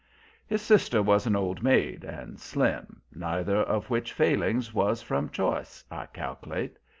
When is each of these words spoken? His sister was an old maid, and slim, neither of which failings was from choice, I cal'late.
His 0.47 0.63
sister 0.63 1.03
was 1.03 1.27
an 1.27 1.35
old 1.35 1.61
maid, 1.61 2.03
and 2.03 2.39
slim, 2.39 3.03
neither 3.13 3.57
of 3.57 3.91
which 3.91 4.13
failings 4.13 4.73
was 4.73 5.03
from 5.03 5.29
choice, 5.29 5.83
I 5.91 6.07
cal'late. 6.07 6.77